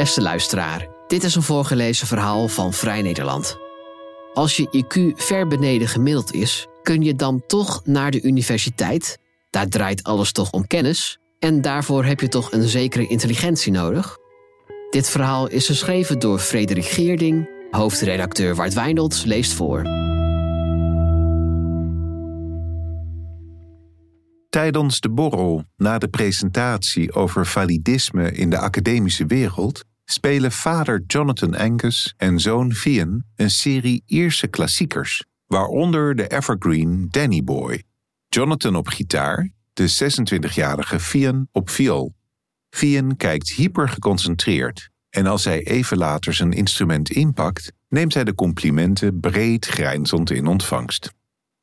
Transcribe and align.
Beste 0.00 0.22
luisteraar, 0.22 0.88
dit 1.06 1.24
is 1.24 1.34
een 1.34 1.42
voorgelezen 1.42 2.06
verhaal 2.06 2.48
van 2.48 2.72
Vrij 2.72 3.02
Nederland. 3.02 3.58
Als 4.34 4.56
je 4.56 4.84
IQ 4.84 5.22
ver 5.22 5.46
beneden 5.46 5.88
gemiddeld 5.88 6.32
is, 6.32 6.66
kun 6.82 7.02
je 7.02 7.14
dan 7.14 7.42
toch 7.46 7.80
naar 7.84 8.10
de 8.10 8.22
universiteit? 8.22 9.18
Daar 9.50 9.66
draait 9.66 10.04
alles 10.04 10.32
toch 10.32 10.50
om 10.50 10.66
kennis 10.66 11.18
en 11.38 11.60
daarvoor 11.60 12.04
heb 12.04 12.20
je 12.20 12.28
toch 12.28 12.52
een 12.52 12.68
zekere 12.68 13.06
intelligentie 13.06 13.72
nodig? 13.72 14.16
Dit 14.90 15.08
verhaal 15.08 15.48
is 15.48 15.66
geschreven 15.66 16.18
door 16.18 16.38
Frederik 16.38 16.84
Geerding, 16.84 17.50
hoofdredacteur 17.70 18.54
Wart 18.54 18.74
Wijndelt 18.74 19.24
leest 19.24 19.52
voor. 19.52 19.82
Tijdens 24.48 25.00
de 25.00 25.10
borrel 25.10 25.64
na 25.76 25.98
de 25.98 26.08
presentatie 26.08 27.12
over 27.12 27.46
validisme 27.46 28.32
in 28.32 28.50
de 28.50 28.58
academische 28.58 29.26
wereld 29.26 29.88
spelen 30.12 30.52
vader 30.52 31.02
Jonathan 31.06 31.54
Angus 31.54 32.14
en 32.16 32.40
zoon 32.40 32.72
Vian 32.72 33.24
een 33.36 33.50
serie 33.50 34.02
Ierse 34.06 34.46
klassiekers, 34.46 35.24
waaronder 35.46 36.16
de 36.16 36.26
evergreen 36.26 37.08
Danny 37.10 37.44
Boy. 37.44 37.84
Jonathan 38.28 38.76
op 38.76 38.86
gitaar, 38.86 39.50
de 39.72 40.12
26-jarige 40.14 41.00
Vian 41.00 41.48
op 41.52 41.70
viool. 41.70 42.14
Vian 42.70 43.16
kijkt 43.16 43.50
hyper 43.50 43.88
geconcentreerd 43.88 44.90
en 45.10 45.26
als 45.26 45.44
hij 45.44 45.62
even 45.62 45.96
later 45.96 46.34
zijn 46.34 46.52
instrument 46.52 47.10
inpakt, 47.10 47.72
neemt 47.88 48.14
hij 48.14 48.24
de 48.24 48.34
complimenten 48.34 49.20
breed 49.20 49.66
grijnzend 49.66 50.30
in 50.30 50.46
ontvangst. 50.46 51.12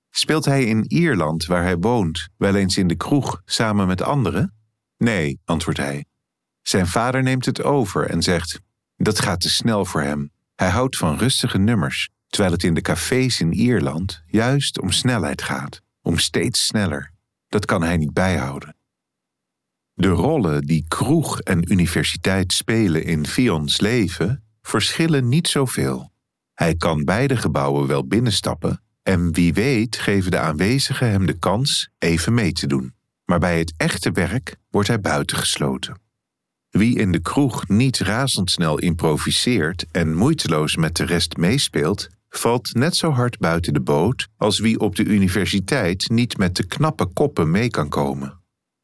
Speelt 0.10 0.46
hij 0.46 0.64
in 0.64 0.84
Ierland, 0.88 1.46
waar 1.46 1.64
hij 1.64 1.78
woont, 1.78 2.28
wel 2.38 2.56
eens 2.56 2.78
in 2.78 2.88
de 2.88 2.96
kroeg 2.96 3.42
samen 3.46 3.88
met 3.88 4.02
anderen? 4.02 4.54
Nee, 4.98 5.40
antwoordt 5.46 5.80
hij. 5.80 6.06
Zijn 6.68 6.88
vader 6.88 7.24
neemt 7.24 7.46
het 7.46 7.64
over 7.64 8.10
en 8.10 8.22
zegt: 8.22 8.60
Dat 8.96 9.20
gaat 9.20 9.42
te 9.42 9.50
snel 9.50 9.86
voor 9.86 10.02
hem. 10.02 10.32
Hij 10.56 10.70
houdt 10.70 10.98
van 10.98 11.18
rustige 11.18 11.58
nummers, 11.58 12.10
terwijl 12.28 12.54
het 12.54 12.64
in 12.64 12.74
de 12.74 12.82
cafés 12.82 13.40
in 13.40 13.54
Ierland 13.54 14.24
juist 14.26 14.82
om 14.82 14.92
snelheid 14.92 15.42
gaat, 15.42 15.82
om 16.02 16.18
steeds 16.18 16.66
sneller. 16.66 17.12
Dat 17.48 17.66
kan 17.66 17.84
hij 17.84 17.98
niet 17.98 18.14
bijhouden. 18.14 18.76
De 19.94 20.08
rollen 20.08 20.62
die 20.62 20.86
kroeg 20.88 21.40
en 21.40 21.72
universiteit 21.72 22.54
spelen 22.54 23.04
in 23.04 23.28
Fions 23.28 23.80
leven 23.80 24.44
verschillen 24.62 25.28
niet 25.28 25.48
zoveel. 25.48 26.12
Hij 26.54 26.76
kan 26.76 27.04
beide 27.04 27.38
gebouwen 27.38 27.88
wel 27.88 28.08
binnenstappen 28.08 28.82
en 29.04 29.34
wie 29.34 29.54
weet 29.54 29.98
geven 29.98 30.32
de 30.32 30.40
aanwezigen 30.40 31.10
hem 31.10 31.26
de 31.26 31.40
kans 31.40 31.90
even 31.98 32.34
mee 32.34 32.52
te 32.52 32.68
doen. 32.68 32.96
Maar 33.26 33.40
bij 33.40 33.60
het 33.60 33.74
echte 33.78 34.12
werk 34.12 34.56
wordt 34.70 34.88
hij 34.88 35.00
buitengesloten. 35.00 36.06
Wie 36.78 36.98
in 36.98 37.12
de 37.12 37.20
kroeg 37.20 37.68
niet 37.68 37.98
razendsnel 37.98 38.78
improviseert 38.80 39.86
en 39.92 40.16
moeiteloos 40.16 40.76
met 40.76 40.96
de 40.96 41.06
rest 41.06 41.38
meespeelt, 41.38 42.08
valt 42.30 42.74
net 42.74 42.96
zo 42.96 43.12
hard 43.12 43.40
buiten 43.40 43.74
de 43.74 43.82
boot 43.82 44.28
als 44.38 44.60
wie 44.60 44.80
op 44.80 44.96
de 44.96 45.04
universiteit 45.04 46.10
niet 46.10 46.38
met 46.38 46.56
de 46.56 46.66
knappe 46.66 47.06
koppen 47.06 47.52
mee 47.52 47.70
kan 47.70 47.90
komen. 47.90 48.42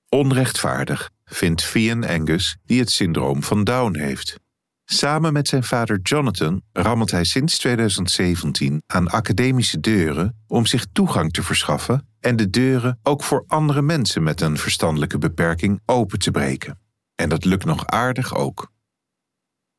Onrechtvaardig, 0.10 1.10
vindt 1.26 1.64
Vian 1.64 2.08
Angus, 2.08 2.58
die 2.66 2.80
het 2.80 2.92
syndroom 2.92 3.44
van 3.44 3.64
Down 3.64 3.98
heeft. 3.98 4.40
Samen 4.86 5.34
met 5.34 5.48
zijn 5.48 5.64
vader 5.64 6.00
Jonathan 6.04 6.62
rammelt 6.72 7.12
hij 7.12 7.24
sinds 7.24 7.58
2017 7.58 8.84
aan 8.88 9.08
academische 9.08 9.80
deuren 9.80 10.38
om 10.48 10.66
zich 10.66 10.86
toegang 10.92 11.32
te 11.32 11.44
verschaffen 11.44 12.08
en 12.20 12.36
de 12.36 12.50
deuren 12.50 13.00
ook 13.04 13.24
voor 13.24 13.44
andere 13.48 13.82
mensen 13.82 14.24
met 14.24 14.42
een 14.42 14.58
verstandelijke 14.58 15.18
beperking 15.18 15.82
open 15.86 16.20
te 16.20 16.32
breken. 16.32 16.82
En 17.16 17.30
dat 17.30 17.46
lukt 17.46 17.66
nog 17.66 17.88
aardig 17.88 18.36
ook. 18.36 18.72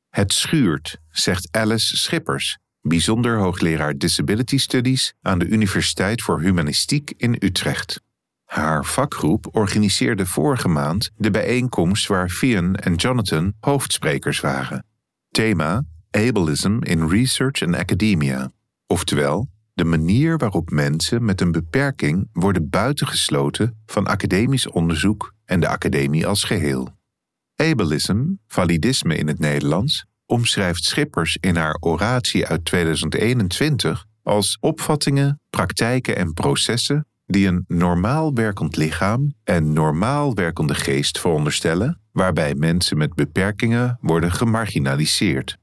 Het 0.09 0.33
schuurt, 0.33 0.99
zegt 1.11 1.49
Alice 1.51 1.97
Schippers, 1.97 2.59
bijzonder 2.81 3.39
hoogleraar 3.39 3.99
Disability 3.99 4.59
Studies 4.59 5.15
aan 5.23 5.39
de 5.39 5.47
Universiteit 5.47 6.23
voor 6.23 6.41
Humanistiek 6.41 7.13
in 7.17 7.37
Utrecht. 7.39 8.03
Haar 8.45 8.85
vakgroep 8.85 9.57
organiseerde 9.57 10.27
vorige 10.27 10.69
maand 10.69 11.11
de 11.17 11.31
bijeenkomst 11.31 12.07
waar 12.07 12.29
Fian 12.29 12.75
en 12.75 12.95
Jonathan 12.95 13.55
hoofdsprekers 13.61 14.41
waren. 14.41 14.87
Thema 15.31 15.85
Ableism 16.11 16.79
in 16.83 17.09
Research 17.09 17.63
and 17.63 17.75
Academia, 17.75 18.53
oftewel 18.87 19.49
de 19.73 19.85
manier 19.85 20.37
waarop 20.37 20.71
mensen 20.71 21.25
met 21.25 21.41
een 21.41 21.53
beperking 21.53 22.29
worden 22.33 22.71
buitengesloten 22.71 23.83
van 23.87 24.07
academisch 24.07 24.69
onderzoek 24.69 25.35
en 25.45 25.61
de 25.61 25.69
academie 25.69 26.27
als 26.27 26.45
geheel. 26.45 26.89
Ableism, 27.57 28.23
validisme 28.47 29.17
in 29.17 29.27
het 29.27 29.39
Nederlands, 29.39 30.05
omschrijft 30.27 30.85
Schippers 30.85 31.37
in 31.41 31.57
haar 31.57 31.77
oratie 31.81 32.47
uit 32.47 32.65
2021 32.65 34.07
als 34.23 34.57
opvattingen, 34.61 35.41
praktijken 35.51 36.17
en 36.17 36.33
processen 36.33 37.07
die 37.27 37.47
een 37.47 37.65
normaal 37.69 38.35
werkend 38.35 38.77
lichaam 38.77 39.35
en 39.45 39.73
normaal 39.73 40.35
werkende 40.35 40.75
geest 40.75 41.21
veronderstellen, 41.21 42.01
waarbij 42.13 42.55
mensen 42.55 42.97
met 42.97 43.15
beperkingen 43.15 43.99
worden 44.01 44.33
gemarginaliseerd. 44.33 45.59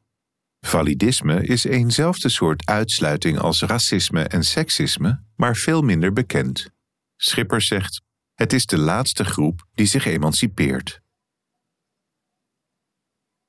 Validisme 0.66 1.46
is 1.46 1.63
eenzelfde 1.63 2.29
soort 2.29 2.66
uitsluiting 2.66 3.40
als 3.40 3.62
racisme 3.62 4.23
en 4.23 4.44
seksisme, 4.44 5.23
maar 5.35 5.56
veel 5.56 5.81
minder 5.81 6.13
bekend. 6.13 6.69
Schipper 7.16 7.62
zegt: 7.62 8.02
Het 8.34 8.53
is 8.53 8.66
de 8.66 8.78
laatste 8.78 9.25
groep 9.25 9.68
die 9.73 9.85
zich 9.85 10.06
emancipeert. 10.06 11.02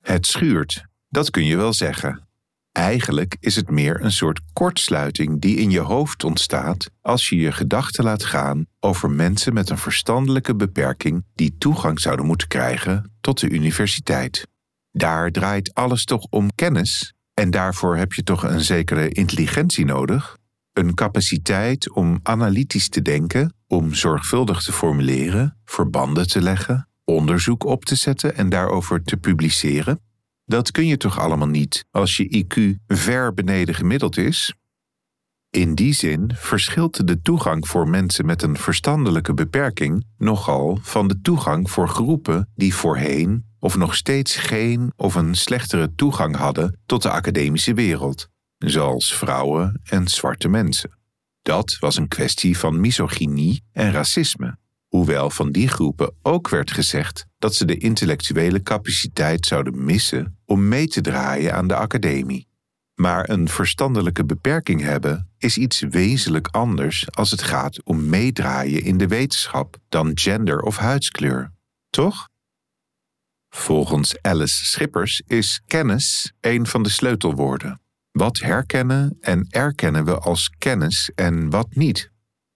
Het 0.02 0.26
schuurt, 0.26 0.84
dat 1.08 1.30
kun 1.30 1.44
je 1.44 1.56
wel 1.56 1.72
zeggen. 1.72 2.26
Eigenlijk 2.72 3.36
is 3.40 3.56
het 3.56 3.70
meer 3.70 4.04
een 4.04 4.12
soort 4.12 4.40
kortsluiting 4.52 5.40
die 5.40 5.56
in 5.56 5.70
je 5.70 5.80
hoofd 5.80 6.24
ontstaat 6.24 6.90
als 7.00 7.28
je 7.28 7.36
je 7.36 7.52
gedachten 7.52 8.04
laat 8.04 8.24
gaan 8.24 8.66
over 8.80 9.10
mensen 9.10 9.54
met 9.54 9.70
een 9.70 9.78
verstandelijke 9.78 10.54
beperking 10.54 11.24
die 11.34 11.56
toegang 11.58 12.00
zouden 12.00 12.26
moeten 12.26 12.48
krijgen 12.48 13.12
tot 13.20 13.40
de 13.40 13.48
universiteit. 13.48 14.46
Daar 14.90 15.30
draait 15.30 15.74
alles 15.74 16.04
toch 16.04 16.26
om 16.30 16.54
kennis 16.54 17.14
en 17.34 17.50
daarvoor 17.50 17.96
heb 17.96 18.12
je 18.12 18.22
toch 18.22 18.42
een 18.42 18.60
zekere 18.60 19.08
intelligentie 19.08 19.84
nodig, 19.84 20.36
een 20.72 20.94
capaciteit 20.94 21.90
om 21.90 22.20
analytisch 22.22 22.88
te 22.88 23.02
denken, 23.02 23.54
om 23.66 23.94
zorgvuldig 23.94 24.62
te 24.62 24.72
formuleren, 24.72 25.56
verbanden 25.64 26.28
te 26.28 26.40
leggen, 26.40 26.88
onderzoek 27.04 27.64
op 27.64 27.84
te 27.84 27.94
zetten 27.94 28.36
en 28.36 28.48
daarover 28.48 29.02
te 29.02 29.16
publiceren. 29.16 30.00
Dat 30.44 30.70
kun 30.70 30.86
je 30.86 30.96
toch 30.96 31.18
allemaal 31.18 31.48
niet 31.48 31.84
als 31.90 32.16
je 32.16 32.44
IQ 32.44 32.84
ver 32.86 33.34
beneden 33.34 33.74
gemiddeld 33.74 34.16
is? 34.16 34.54
In 35.50 35.74
die 35.74 35.92
zin 35.92 36.30
verschilt 36.34 37.06
de 37.06 37.20
toegang 37.20 37.68
voor 37.68 37.88
mensen 37.88 38.26
met 38.26 38.42
een 38.42 38.56
verstandelijke 38.56 39.34
beperking 39.34 40.04
nogal 40.18 40.78
van 40.82 41.08
de 41.08 41.20
toegang 41.20 41.70
voor 41.70 41.88
groepen 41.88 42.48
die 42.54 42.74
voorheen 42.74 43.44
of 43.58 43.76
nog 43.76 43.94
steeds 43.94 44.36
geen 44.36 44.92
of 44.96 45.14
een 45.14 45.34
slechtere 45.34 45.94
toegang 45.94 46.36
hadden 46.36 46.80
tot 46.86 47.02
de 47.02 47.10
academische 47.10 47.74
wereld, 47.74 48.28
zoals 48.58 49.14
vrouwen 49.14 49.80
en 49.84 50.08
zwarte 50.08 50.48
mensen. 50.48 50.98
Dat 51.42 51.76
was 51.80 51.96
een 51.96 52.08
kwestie 52.08 52.58
van 52.58 52.80
misogynie 52.80 53.64
en 53.72 53.90
racisme 53.90 54.60
hoewel 54.92 55.30
van 55.30 55.52
die 55.52 55.68
groepen 55.68 56.14
ook 56.22 56.48
werd 56.48 56.70
gezegd 56.70 57.26
dat 57.38 57.54
ze 57.54 57.64
de 57.64 57.78
intellectuele 57.78 58.62
capaciteit 58.62 59.46
zouden 59.46 59.84
missen 59.84 60.38
om 60.44 60.68
mee 60.68 60.86
te 60.86 61.00
draaien 61.00 61.54
aan 61.54 61.68
de 61.68 61.76
academie. 61.76 62.48
Maar 62.94 63.28
een 63.28 63.48
verstandelijke 63.48 64.24
beperking 64.24 64.80
hebben 64.80 65.30
is 65.38 65.58
iets 65.58 65.80
wezenlijk 65.80 66.48
anders 66.48 67.06
als 67.10 67.30
het 67.30 67.42
gaat 67.42 67.84
om 67.84 68.08
meedraaien 68.08 68.82
in 68.82 68.96
de 68.96 69.06
wetenschap 69.06 69.76
dan 69.88 70.10
gender 70.14 70.60
of 70.60 70.76
huidskleur, 70.76 71.52
toch? 71.90 72.28
Volgens 73.48 74.22
Alice 74.22 74.64
Schippers 74.64 75.22
is 75.26 75.62
kennis 75.66 76.32
een 76.40 76.66
van 76.66 76.82
de 76.82 76.88
sleutelwoorden. 76.88 77.80
Wat 78.10 78.38
herkennen 78.38 79.16
en 79.20 79.46
erkennen 79.50 80.04
we 80.04 80.18
als 80.18 80.48
kennis 80.58 81.10
en 81.14 81.50
wat 81.50 81.74
niet? 81.74 82.11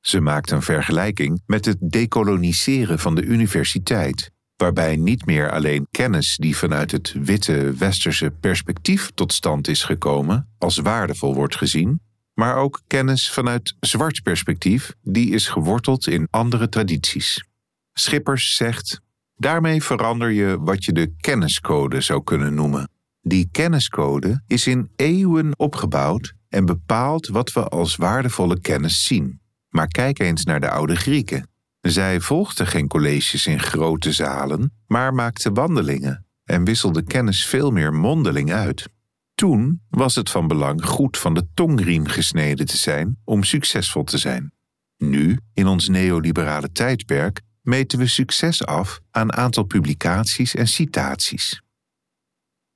Ze 0.06 0.20
maakt 0.20 0.50
een 0.50 0.62
vergelijking 0.62 1.42
met 1.46 1.64
het 1.64 1.76
decoloniseren 1.80 2.98
van 2.98 3.14
de 3.14 3.22
universiteit, 3.22 4.30
waarbij 4.56 4.96
niet 4.96 5.26
meer 5.26 5.50
alleen 5.50 5.86
kennis 5.90 6.36
die 6.36 6.56
vanuit 6.56 6.90
het 6.90 7.14
witte 7.18 7.74
westerse 7.78 8.30
perspectief 8.30 9.10
tot 9.14 9.32
stand 9.32 9.68
is 9.68 9.82
gekomen 9.82 10.48
als 10.58 10.76
waardevol 10.76 11.34
wordt 11.34 11.56
gezien, 11.56 12.00
maar 12.34 12.56
ook 12.56 12.82
kennis 12.86 13.30
vanuit 13.30 13.76
zwart 13.80 14.22
perspectief 14.22 14.94
die 15.02 15.30
is 15.30 15.48
geworteld 15.48 16.06
in 16.06 16.26
andere 16.30 16.68
tradities. 16.68 17.44
Schippers 17.92 18.56
zegt: 18.56 19.00
daarmee 19.36 19.82
verander 19.82 20.30
je 20.30 20.60
wat 20.60 20.84
je 20.84 20.92
de 20.92 21.14
kenniscode 21.20 22.00
zou 22.00 22.22
kunnen 22.22 22.54
noemen. 22.54 22.90
Die 23.20 23.48
kenniscode 23.52 24.42
is 24.46 24.66
in 24.66 24.90
eeuwen 24.96 25.58
opgebouwd 25.58 26.34
en 26.48 26.64
bepaalt 26.64 27.26
wat 27.26 27.52
we 27.52 27.68
als 27.68 27.96
waardevolle 27.96 28.60
kennis 28.60 29.04
zien. 29.04 29.44
Maar 29.76 29.88
kijk 29.88 30.18
eens 30.18 30.44
naar 30.44 30.60
de 30.60 30.70
oude 30.70 30.96
Grieken. 30.96 31.48
Zij 31.80 32.20
volgden 32.20 32.66
geen 32.66 32.88
colleges 32.88 33.46
in 33.46 33.60
grote 33.60 34.12
zalen, 34.12 34.72
maar 34.86 35.14
maakten 35.14 35.54
wandelingen. 35.54 36.26
en 36.44 36.64
wisselde 36.64 37.02
kennis 37.02 37.46
veel 37.46 37.70
meer 37.70 37.94
mondeling 37.94 38.52
uit. 38.52 38.88
Toen 39.34 39.82
was 39.88 40.14
het 40.14 40.30
van 40.30 40.46
belang 40.46 40.84
goed 40.84 41.18
van 41.18 41.34
de 41.34 41.46
tongriem 41.54 42.06
gesneden 42.06 42.66
te 42.66 42.76
zijn 42.76 43.16
om 43.24 43.42
succesvol 43.42 44.04
te 44.04 44.18
zijn. 44.18 44.52
Nu, 44.96 45.38
in 45.52 45.66
ons 45.66 45.88
neoliberale 45.88 46.72
tijdperk, 46.72 47.40
meten 47.62 47.98
we 47.98 48.06
succes 48.06 48.64
af 48.64 49.00
aan 49.10 49.32
aantal 49.32 49.64
publicaties 49.64 50.54
en 50.54 50.68
citaties. 50.68 51.62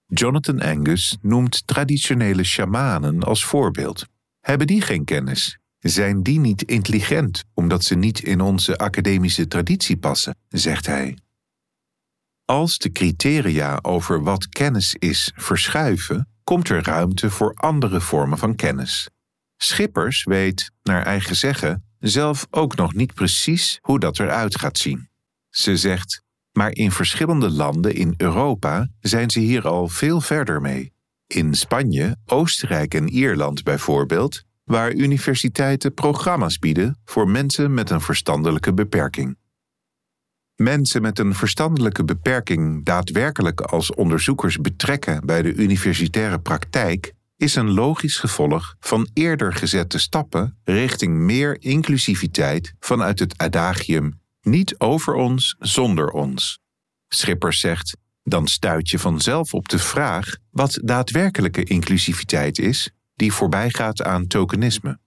Jonathan 0.06 0.60
Angus 0.60 1.16
noemt 1.20 1.66
traditionele 1.66 2.44
shamanen 2.44 3.22
als 3.22 3.44
voorbeeld. 3.44 4.06
Hebben 4.40 4.66
die 4.66 4.80
geen 4.80 5.04
kennis? 5.04 5.60
Zijn 5.80 6.22
die 6.22 6.38
niet 6.38 6.62
intelligent 6.62 7.44
omdat 7.54 7.84
ze 7.84 7.94
niet 7.94 8.22
in 8.22 8.40
onze 8.40 8.78
academische 8.78 9.48
traditie 9.48 9.96
passen, 9.96 10.36
zegt 10.48 10.86
hij. 10.86 11.18
Als 12.44 12.78
de 12.78 12.92
criteria 12.92 13.78
over 13.82 14.22
wat 14.22 14.48
kennis 14.48 14.94
is 14.98 15.32
verschuiven, 15.34 16.28
komt 16.44 16.68
er 16.68 16.82
ruimte 16.82 17.30
voor 17.30 17.54
andere 17.54 18.00
vormen 18.00 18.38
van 18.38 18.56
kennis. 18.56 19.08
Schippers 19.56 20.24
weet, 20.24 20.70
naar 20.82 21.02
eigen 21.02 21.36
zeggen, 21.36 21.84
zelf 21.98 22.46
ook 22.50 22.76
nog 22.76 22.94
niet 22.94 23.14
precies 23.14 23.78
hoe 23.80 23.98
dat 23.98 24.18
eruit 24.18 24.58
gaat 24.58 24.78
zien. 24.78 25.08
Ze 25.48 25.76
zegt: 25.76 26.22
Maar 26.52 26.70
in 26.70 26.90
verschillende 26.90 27.50
landen 27.50 27.94
in 27.94 28.14
Europa 28.16 28.88
zijn 29.00 29.30
ze 29.30 29.40
hier 29.40 29.68
al 29.68 29.88
veel 29.88 30.20
verder 30.20 30.60
mee. 30.60 30.92
In 31.26 31.54
Spanje, 31.54 32.16
Oostenrijk 32.26 32.94
en 32.94 33.08
Ierland 33.08 33.62
bijvoorbeeld, 33.62 34.42
waar 34.70 34.92
universiteiten 34.92 35.94
programma's 35.94 36.58
bieden 36.58 36.98
voor 37.04 37.28
mensen 37.28 37.74
met 37.74 37.90
een 37.90 38.00
verstandelijke 38.00 38.74
beperking. 38.74 39.36
Mensen 40.56 41.02
met 41.02 41.18
een 41.18 41.34
verstandelijke 41.34 42.04
beperking 42.04 42.84
daadwerkelijk 42.84 43.60
als 43.60 43.94
onderzoekers 43.94 44.56
betrekken 44.56 45.26
bij 45.26 45.42
de 45.42 45.54
universitaire 45.54 46.40
praktijk 46.40 47.12
is 47.36 47.54
een 47.54 47.70
logisch 47.70 48.16
gevolg 48.16 48.76
van 48.80 49.08
eerder 49.12 49.52
gezette 49.52 49.98
stappen 49.98 50.58
richting 50.64 51.16
meer 51.16 51.62
inclusiviteit 51.62 52.74
vanuit 52.80 53.18
het 53.18 53.38
adagium 53.38 54.20
niet 54.40 54.78
over 54.78 55.14
ons 55.14 55.56
zonder 55.58 56.10
ons. 56.10 56.58
Schippers 57.08 57.60
zegt, 57.60 57.96
dan 58.22 58.46
stuit 58.46 58.90
je 58.90 58.98
vanzelf 58.98 59.54
op 59.54 59.68
de 59.68 59.78
vraag 59.78 60.36
wat 60.50 60.78
daadwerkelijke 60.82 61.64
inclusiviteit 61.64 62.58
is, 62.58 62.90
die 63.20 63.32
voorbijgaat 63.32 64.02
aan 64.02 64.26
tokenisme. 64.26 64.98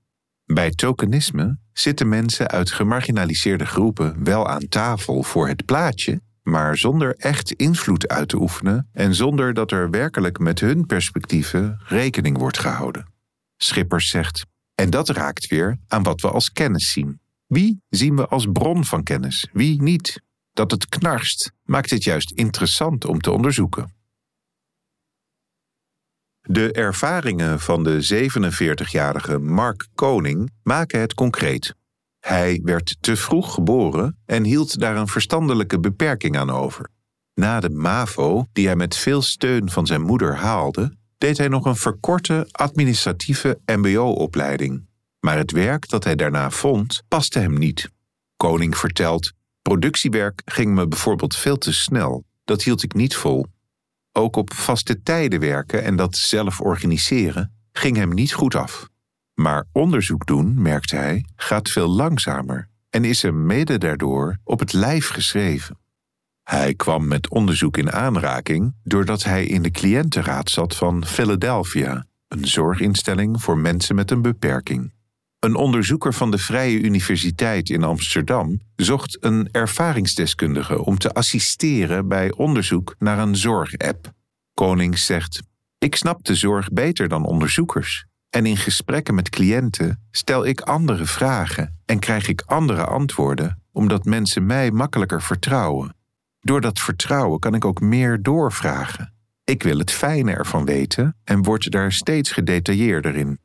Bij 0.45 0.71
tokenisme 0.71 1.57
zitten 1.71 2.10
mensen 2.10 2.48
uit 2.50 2.71
gemarginaliseerde 2.71 3.65
groepen 3.65 4.24
wel 4.24 4.48
aan 4.48 4.68
tafel 4.68 5.24
voor 5.24 5.48
het 5.48 5.65
plaatje, 5.65 6.21
maar 6.44 6.77
zonder 6.77 7.15
echt 7.18 7.51
invloed 7.51 8.07
uit 8.07 8.30
te 8.30 8.42
oefenen 8.42 8.89
en 8.92 9.15
zonder 9.15 9.54
dat 9.54 9.71
er 9.71 9.89
werkelijk 9.89 10.39
met 10.39 10.60
hun 10.60 10.86
perspectieven 10.86 11.81
rekening 11.88 12.38
wordt 12.38 12.60
gehouden. 12.60 13.06
Schippers 13.57 14.10
zegt, 14.10 14.45
en 14.75 14.89
dat 14.89 15.09
raakt 15.09 15.48
weer 15.48 15.77
aan 15.88 16.04
wat 16.04 16.21
we 16.21 16.30
als 16.30 16.51
kennis 16.51 16.92
zien. 16.92 17.19
Wie 17.48 17.81
zien 17.89 18.16
we 18.16 18.27
als 18.27 18.45
bron 18.51 18.86
van 18.86 19.04
kennis, 19.04 19.48
wie 19.54 19.81
niet? 19.81 20.21
Dat 20.51 20.71
het 20.71 20.89
knarst 20.89 21.51
maakt 21.63 21.89
het 21.89 22.04
juist 22.04 22.31
interessant 22.31 23.06
om 23.06 23.19
te 23.19 23.31
onderzoeken. 23.31 23.94
De 26.48 26.72
ervaringen 26.72 27.60
van 27.60 27.84
de 27.84 28.30
47-jarige 28.30 29.40
Mark 29.40 29.88
Koning 29.95 30.51
maken 30.63 31.00
het 31.00 31.13
concreet. 31.13 31.75
Hij 32.19 32.60
werd 32.63 32.98
te 33.00 33.16
vroeg 33.16 33.54
geboren 33.54 34.18
en 34.25 34.44
hield 34.44 34.80
daar 34.80 34.95
een 34.95 35.07
verstandelijke 35.07 35.80
beperking 35.80 36.38
aan 36.38 36.50
over. 36.50 36.90
Na 37.34 37.60
de 37.60 37.69
MAVO, 37.69 38.45
die 38.54 38.66
hij 38.66 38.75
met 38.75 38.95
veel 38.95 39.22
steun 39.22 39.69
van 39.69 39.86
zijn 39.86 40.01
moeder 40.01 40.36
haalde, 40.36 40.95
deed 41.18 41.38
hij 41.38 41.48
nog 41.48 41.66
een 41.66 41.75
verkorte 41.75 42.48
administratieve 42.51 43.60
MBO-opleiding. 43.66 44.88
Maar 45.19 45.38
het 45.38 45.51
werk 45.51 45.90
dat 45.90 46.04
hij 46.04 46.16
daarna 46.16 46.50
vond, 46.50 47.04
paste 47.07 47.40
hem 47.40 47.57
niet. 47.57 47.90
Koning 48.38 48.78
vertelt: 48.78 49.31
Productiewerk 49.62 50.42
ging 50.45 50.74
me 50.74 50.88
bijvoorbeeld 50.88 51.36
veel 51.36 51.57
te 51.57 51.74
snel. 51.74 52.24
Dat 52.44 52.63
hield 52.63 52.84
ik 52.84 52.94
niet 52.94 53.16
vol. 53.16 53.45
Ook 54.15 54.36
op 54.36 54.54
vaste 54.54 55.04
tijden 55.04 55.39
werken 55.39 55.83
en 55.83 55.95
dat 55.95 56.15
zelf 56.15 56.62
organiseren 56.62 57.54
ging 57.71 57.95
hem 57.95 58.13
niet 58.13 58.33
goed 58.33 58.56
af. 58.56 58.89
Maar 59.33 59.65
onderzoek 59.71 60.25
doen, 60.25 60.62
merkte 60.62 60.95
hij, 60.95 61.25
gaat 61.36 61.69
veel 61.69 61.88
langzamer 61.88 62.69
en 62.89 63.04
is 63.04 63.21
hem 63.21 63.45
mede 63.45 63.77
daardoor 63.77 64.38
op 64.44 64.60
het 64.60 64.74
lijf 64.74 65.10
geschreven. 65.10 65.77
Hij 66.44 66.74
kwam 66.74 67.07
met 67.07 67.30
onderzoek 67.30 67.77
in 67.77 67.92
aanraking 67.92 68.75
doordat 68.83 69.24
hij 69.24 69.45
in 69.45 69.62
de 69.62 69.71
cliëntenraad 69.71 70.50
zat 70.50 70.75
van 70.75 71.06
Philadelphia, 71.06 72.06
een 72.27 72.48
zorginstelling 72.48 73.42
voor 73.42 73.57
mensen 73.57 73.95
met 73.95 74.12
een 74.12 74.21
beperking. 74.21 74.94
Een 75.44 75.56
onderzoeker 75.56 76.13
van 76.13 76.31
de 76.31 76.38
Vrije 76.38 76.80
Universiteit 76.80 77.69
in 77.69 77.84
Amsterdam 77.84 78.60
zocht 78.75 79.18
een 79.19 79.50
ervaringsdeskundige 79.51 80.86
om 80.86 80.98
te 80.98 81.13
assisteren 81.13 82.07
bij 82.07 82.31
onderzoek 82.31 82.95
naar 83.00 83.19
een 83.19 83.36
zorgapp. 83.36 84.12
Konings 84.54 85.06
zegt: 85.06 85.42
Ik 85.78 85.95
snap 85.95 86.24
de 86.24 86.36
zorg 86.36 86.69
beter 86.69 87.07
dan 87.07 87.25
onderzoekers. 87.25 88.06
En 88.30 88.45
in 88.45 88.57
gesprekken 88.57 89.16
met 89.16 89.30
cliënten 89.30 90.04
stel 90.12 90.45
ik 90.45 90.62
andere 90.62 91.06
vragen 91.06 91.80
en 91.86 92.00
krijg 92.00 92.28
ik 92.28 92.42
andere 92.45 92.86
antwoorden, 92.86 93.62
omdat 93.72 94.06
mensen 94.06 94.45
mij 94.45 94.72
makkelijker 94.72 95.22
vertrouwen. 95.22 95.95
Door 96.40 96.62
dat 96.62 96.80
vertrouwen 96.80 97.40
kan 97.40 97.54
ik 97.56 97.66
ook 97.66 97.81
meer 97.81 98.22
doorvragen. 98.22 99.13
Ik 99.44 99.63
wil 99.63 99.78
het 99.78 99.92
fijne 99.92 100.34
ervan 100.34 100.66
weten 100.66 101.16
en 101.24 101.44
word 101.44 101.72
daar 101.72 101.92
steeds 101.92 102.31
gedetailleerder 102.31 103.16
in. 103.16 103.40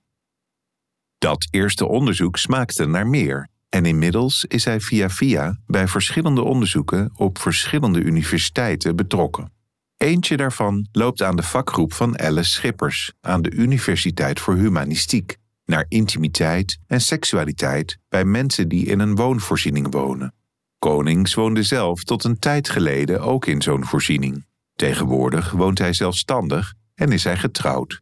Dat 1.19 1.49
eerste 1.50 1.88
onderzoek 1.88 2.37
smaakte 2.37 2.87
naar 2.87 3.06
meer 3.06 3.49
en 3.69 3.85
inmiddels 3.85 4.44
is 4.44 4.65
hij 4.65 4.81
via 4.81 5.11
via 5.11 5.59
bij 5.67 5.88
verschillende 5.88 6.43
onderzoeken 6.43 7.11
op 7.15 7.38
verschillende 7.38 8.00
universiteiten 8.00 8.97
betrokken. 8.97 9.53
Eentje 9.97 10.37
daarvan 10.37 10.88
loopt 10.93 11.23
aan 11.23 11.37
de 11.37 11.43
vakgroep 11.43 11.93
van 11.93 12.19
Alice 12.19 12.50
Schippers 12.50 13.12
aan 13.20 13.43
de 13.43 13.50
Universiteit 13.50 14.41
voor 14.41 14.55
Humanistiek 14.55 15.37
naar 15.65 15.85
intimiteit 15.88 16.79
en 16.87 17.00
seksualiteit 17.00 17.99
bij 18.09 18.25
mensen 18.25 18.69
die 18.69 18.87
in 18.87 19.00
een 19.00 19.17
woonvoorziening 19.17 19.93
wonen. 19.93 20.35
Konings 20.79 21.35
woonde 21.35 21.62
zelf 21.62 22.05
tot 22.05 22.25
een 22.25 22.38
tijd 22.38 22.69
geleden 22.69 23.21
ook 23.21 23.47
in 23.47 23.62
zo'n 23.62 23.85
voorziening. 23.85 24.47
Tegenwoordig 24.75 25.50
woont 25.50 25.78
hij 25.78 25.92
zelfstandig 25.92 26.75
en 26.95 27.12
is 27.12 27.25
hij 27.25 27.37
getrouwd. 27.37 28.00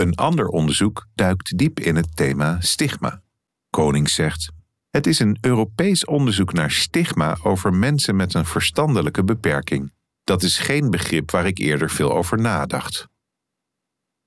Een 0.00 0.14
ander 0.14 0.46
onderzoek 0.46 1.06
duikt 1.14 1.58
diep 1.58 1.80
in 1.80 1.96
het 1.96 2.16
thema 2.16 2.60
stigma. 2.60 3.22
Konings 3.70 4.14
zegt: 4.14 4.52
Het 4.90 5.06
is 5.06 5.18
een 5.18 5.38
Europees 5.40 6.04
onderzoek 6.04 6.52
naar 6.52 6.70
stigma 6.70 7.38
over 7.42 7.74
mensen 7.74 8.16
met 8.16 8.34
een 8.34 8.46
verstandelijke 8.46 9.24
beperking. 9.24 9.92
Dat 10.24 10.42
is 10.42 10.58
geen 10.58 10.90
begrip 10.90 11.30
waar 11.30 11.46
ik 11.46 11.58
eerder 11.58 11.90
veel 11.90 12.12
over 12.12 12.38
nadacht. 12.38 13.08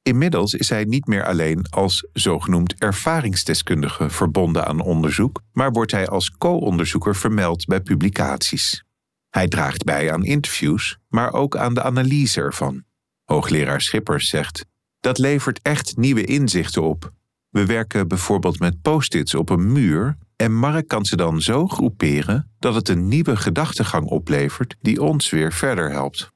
Inmiddels 0.01 0.53
is 0.53 0.69
hij 0.69 0.83
niet 0.83 1.07
meer 1.07 1.25
alleen 1.25 1.65
als 1.69 2.07
zogenoemd 2.13 2.75
ervaringsdeskundige 2.75 4.09
verbonden 4.09 4.65
aan 4.65 4.81
onderzoek, 4.81 5.41
maar 5.51 5.71
wordt 5.71 5.91
hij 5.91 6.07
als 6.07 6.31
co-onderzoeker 6.37 7.15
vermeld 7.15 7.65
bij 7.65 7.81
publicaties. 7.81 8.83
Hij 9.29 9.47
draagt 9.47 9.83
bij 9.83 10.11
aan 10.11 10.25
interviews, 10.25 10.97
maar 11.07 11.33
ook 11.33 11.57
aan 11.57 11.73
de 11.73 11.83
analyse 11.83 12.41
ervan. 12.41 12.83
Hoogleraar 13.23 13.81
Schippers 13.81 14.29
zegt: 14.29 14.71
Dat 15.03 15.17
levert 15.17 15.59
echt 15.61 15.97
nieuwe 15.97 16.23
inzichten 16.23 16.81
op. 16.83 17.11
We 17.49 17.65
werken 17.65 18.07
bijvoorbeeld 18.07 18.59
met 18.59 18.81
post-its 18.81 19.35
op 19.35 19.49
een 19.49 19.71
muur 19.71 20.17
en 20.35 20.55
Mark 20.55 20.87
kan 20.87 21.05
ze 21.05 21.15
dan 21.15 21.41
zo 21.41 21.67
groeperen 21.67 22.51
dat 22.59 22.75
het 22.75 22.89
een 22.89 23.07
nieuwe 23.07 23.35
gedachtegang 23.35 24.05
oplevert 24.05 24.75
die 24.81 25.01
ons 25.01 25.29
weer 25.29 25.53
verder 25.53 25.91
helpt. 25.91 26.31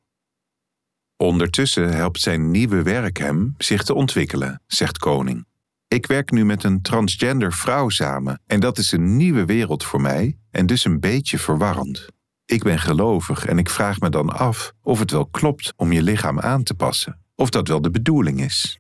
Ondertussen 1.17 1.93
helpt 1.93 2.19
zijn 2.19 2.51
nieuwe 2.51 2.81
werk 2.81 3.17
hem 3.17 3.55
zich 3.57 3.83
te 3.83 3.93
ontwikkelen, 3.93 4.61
zegt 4.65 4.97
Koning. 4.97 5.45
Ik 5.87 6.05
werk 6.05 6.31
nu 6.31 6.45
met 6.45 6.63
een 6.63 6.81
transgender 6.81 7.53
vrouw 7.53 7.89
samen 7.89 8.41
en 8.45 8.59
dat 8.59 8.77
is 8.77 8.91
een 8.91 9.15
nieuwe 9.15 9.45
wereld 9.45 9.83
voor 9.83 10.01
mij 10.01 10.37
en 10.51 10.65
dus 10.65 10.85
een 10.85 10.99
beetje 10.99 11.39
verwarrend. 11.39 12.07
Ik 12.45 12.63
ben 12.63 12.79
gelovig 12.79 13.45
en 13.45 13.57
ik 13.57 13.69
vraag 13.69 13.99
me 13.99 14.09
dan 14.09 14.29
af 14.29 14.73
of 14.81 14.99
het 14.99 15.11
wel 15.11 15.25
klopt 15.25 15.73
om 15.75 15.91
je 15.91 16.01
lichaam 16.01 16.39
aan 16.39 16.63
te 16.63 16.73
passen, 16.73 17.21
of 17.37 17.49
dat 17.49 17.67
wel 17.67 17.81
de 17.81 17.91
bedoeling 17.91 18.41
is. 18.41 18.79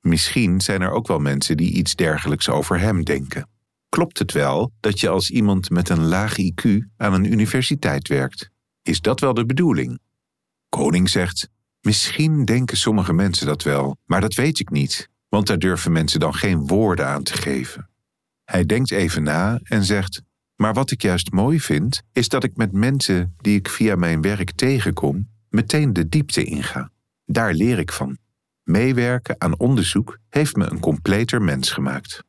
Misschien 0.00 0.60
zijn 0.60 0.82
er 0.82 0.90
ook 0.90 1.06
wel 1.06 1.18
mensen 1.18 1.56
die 1.56 1.72
iets 1.72 1.94
dergelijks 1.94 2.48
over 2.48 2.78
hem 2.78 3.04
denken. 3.04 3.48
Klopt 3.88 4.18
het 4.18 4.32
wel 4.32 4.72
dat 4.80 5.00
je 5.00 5.08
als 5.08 5.30
iemand 5.30 5.70
met 5.70 5.88
een 5.88 6.04
laag 6.06 6.36
IQ 6.40 6.78
aan 6.96 7.12
een 7.12 7.32
universiteit 7.32 8.08
werkt? 8.08 8.50
Is 8.82 9.00
dat 9.00 9.20
wel 9.20 9.34
de 9.34 9.46
bedoeling? 9.46 9.98
Koning 10.68 11.08
zegt: 11.08 11.48
Misschien 11.80 12.44
denken 12.44 12.76
sommige 12.76 13.12
mensen 13.12 13.46
dat 13.46 13.62
wel, 13.62 13.96
maar 14.04 14.20
dat 14.20 14.34
weet 14.34 14.58
ik 14.58 14.70
niet, 14.70 15.08
want 15.28 15.46
daar 15.46 15.58
durven 15.58 15.92
mensen 15.92 16.20
dan 16.20 16.34
geen 16.34 16.66
woorden 16.66 17.06
aan 17.06 17.22
te 17.22 17.32
geven. 17.32 17.88
Hij 18.44 18.64
denkt 18.64 18.90
even 18.90 19.22
na 19.22 19.60
en 19.62 19.84
zegt: 19.84 20.22
Maar 20.56 20.74
wat 20.74 20.90
ik 20.90 21.02
juist 21.02 21.32
mooi 21.32 21.60
vind, 21.60 22.02
is 22.12 22.28
dat 22.28 22.44
ik 22.44 22.56
met 22.56 22.72
mensen 22.72 23.34
die 23.36 23.58
ik 23.58 23.68
via 23.68 23.96
mijn 23.96 24.20
werk 24.20 24.52
tegenkom, 24.52 25.28
meteen 25.48 25.92
de 25.92 26.08
diepte 26.08 26.44
inga. 26.44 26.90
Daar 27.26 27.54
leer 27.54 27.78
ik 27.78 27.92
van. 27.92 28.18
Meewerken 28.62 29.34
aan 29.38 29.58
onderzoek 29.58 30.18
heeft 30.28 30.56
me 30.56 30.70
een 30.70 30.80
completer 30.80 31.42
mens 31.42 31.70
gemaakt. 31.70 32.24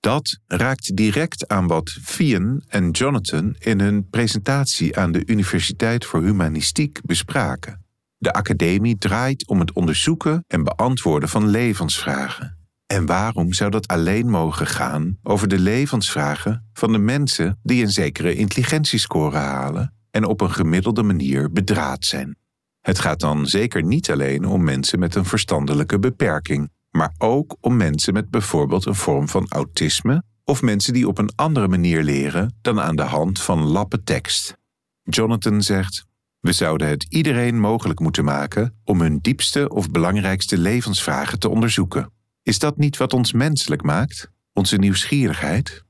Dat 0.00 0.38
raakt 0.46 0.96
direct 0.96 1.48
aan 1.48 1.66
wat 1.66 1.90
Fionn 1.90 2.64
en 2.68 2.90
Jonathan 2.90 3.54
in 3.58 3.80
hun 3.80 4.08
presentatie 4.08 4.98
aan 4.98 5.12
de 5.12 5.22
Universiteit 5.26 6.04
voor 6.04 6.22
Humanistiek 6.22 7.00
bespraken. 7.04 7.84
De 8.18 8.32
academie 8.32 8.98
draait 8.98 9.46
om 9.46 9.60
het 9.60 9.72
onderzoeken 9.72 10.44
en 10.46 10.64
beantwoorden 10.64 11.28
van 11.28 11.48
levensvragen. 11.48 12.58
En 12.86 13.06
waarom 13.06 13.52
zou 13.52 13.70
dat 13.70 13.86
alleen 13.86 14.30
mogen 14.30 14.66
gaan 14.66 15.18
over 15.22 15.48
de 15.48 15.58
levensvragen 15.58 16.68
van 16.72 16.92
de 16.92 16.98
mensen 16.98 17.58
die 17.62 17.82
een 17.82 17.92
zekere 17.92 18.34
intelligentiescore 18.34 19.36
halen 19.36 19.94
en 20.10 20.24
op 20.24 20.40
een 20.40 20.52
gemiddelde 20.52 21.02
manier 21.02 21.52
bedraad 21.52 22.04
zijn? 22.04 22.36
Het 22.86 22.98
gaat 22.98 23.20
dan 23.20 23.46
zeker 23.46 23.82
niet 23.82 24.10
alleen 24.10 24.44
om 24.44 24.64
mensen 24.64 24.98
met 24.98 25.14
een 25.14 25.24
verstandelijke 25.24 25.98
beperking, 25.98 26.70
maar 26.90 27.14
ook 27.18 27.56
om 27.60 27.76
mensen 27.76 28.12
met 28.12 28.30
bijvoorbeeld 28.30 28.84
een 28.84 28.94
vorm 28.94 29.28
van 29.28 29.46
autisme 29.48 30.22
of 30.44 30.62
mensen 30.62 30.92
die 30.92 31.08
op 31.08 31.18
een 31.18 31.30
andere 31.34 31.68
manier 31.68 32.02
leren 32.02 32.56
dan 32.60 32.80
aan 32.80 32.96
de 32.96 33.02
hand 33.02 33.40
van 33.40 33.62
lappen 33.62 34.04
tekst. 34.04 34.56
Jonathan 35.02 35.62
zegt: 35.62 36.04
We 36.40 36.52
zouden 36.52 36.88
het 36.88 37.06
iedereen 37.08 37.60
mogelijk 37.60 38.00
moeten 38.00 38.24
maken 38.24 38.80
om 38.84 39.00
hun 39.00 39.18
diepste 39.18 39.68
of 39.68 39.90
belangrijkste 39.90 40.58
levensvragen 40.58 41.38
te 41.38 41.48
onderzoeken. 41.48 42.12
Is 42.42 42.58
dat 42.58 42.76
niet 42.76 42.96
wat 42.96 43.12
ons 43.12 43.32
menselijk 43.32 43.82
maakt? 43.82 44.30
Onze 44.52 44.76
nieuwsgierigheid? 44.76 45.84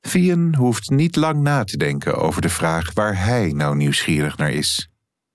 Fionn 0.00 0.54
hoeft 0.54 0.90
niet 0.90 1.16
lang 1.16 1.40
na 1.40 1.64
te 1.64 1.76
denken 1.76 2.16
over 2.16 2.42
de 2.42 2.48
vraag 2.48 2.92
waar 2.92 3.24
hij 3.24 3.52
nou 3.52 3.76
nieuwsgierig 3.76 4.36
naar 4.36 4.52
is. 4.52 4.90